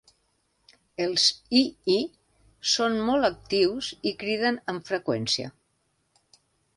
Els 1.03 1.25
hihi 1.57 1.97
són 2.71 2.97
molt 3.09 3.29
actius 3.29 3.91
i 4.13 4.15
criden 4.23 4.57
amb 4.73 4.89
freqüència. 4.93 5.53